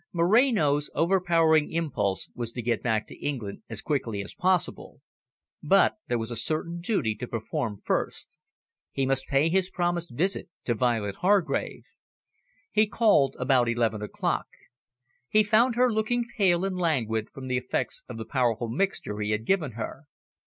[0.11, 4.99] Moreno's overpowering impulse was to get back to England as quickly as possible.
[5.61, 8.35] But there was a certain duty to perform first.
[8.91, 11.83] He must pay his promised visit to Violet Hargrave.
[12.71, 14.47] He called about eleven o'clock.
[15.29, 19.29] He found her looking pale and languid from the effects of the powerful mixture he
[19.29, 20.05] had given her.